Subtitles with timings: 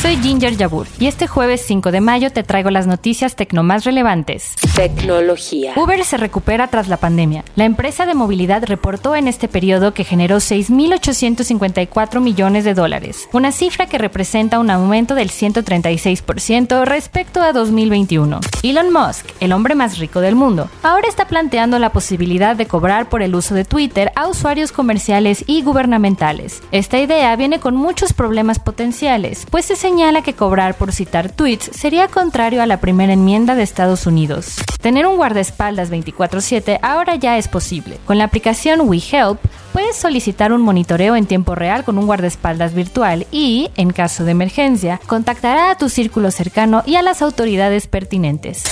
[0.00, 3.82] Soy Ginger Yabur y este jueves 5 de mayo te traigo las noticias tecno más
[3.82, 4.54] relevantes.
[4.76, 5.72] Tecnología.
[5.74, 7.44] Uber se recupera tras la pandemia.
[7.56, 13.50] La empresa de movilidad reportó en este periodo que generó 6.854 millones de dólares, una
[13.50, 18.38] cifra que representa un aumento del 136% respecto a 2021.
[18.62, 23.08] Elon Musk, el hombre más rico del mundo, ahora está planteando la posibilidad de cobrar
[23.08, 26.62] por el uso de Twitter a usuarios comerciales y gubernamentales.
[26.70, 31.70] Esta idea viene con muchos problemas potenciales, pues se señala que cobrar por citar tweets
[31.72, 34.56] sería contrario a la primera enmienda de Estados Unidos.
[34.82, 37.98] Tener un guardaespaldas 24/7 ahora ya es posible.
[38.04, 39.38] Con la aplicación WeHelp
[39.72, 44.32] puedes solicitar un monitoreo en tiempo real con un guardaespaldas virtual y, en caso de
[44.32, 48.64] emergencia, contactará a tu círculo cercano y a las autoridades pertinentes.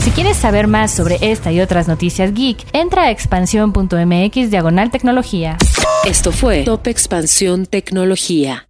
[0.00, 5.58] Si quieres saber más sobre esta y otras noticias geek, entra a expansión.mx diagonal tecnología.
[6.06, 8.68] Esto fue Top Expansión Tecnología.